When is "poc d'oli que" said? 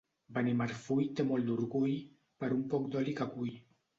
2.75-3.31